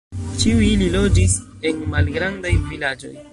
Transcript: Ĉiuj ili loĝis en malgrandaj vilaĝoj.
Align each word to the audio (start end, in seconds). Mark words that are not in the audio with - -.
Ĉiuj 0.43 0.63
ili 0.69 0.87
loĝis 0.95 1.35
en 1.73 1.85
malgrandaj 1.93 2.55
vilaĝoj. 2.73 3.15